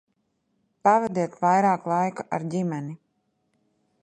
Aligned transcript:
Pavadiet 0.87 1.37
vairāk 1.43 1.85
laika 1.93 2.29
ar 2.39 2.49
ģimeni! 2.55 3.01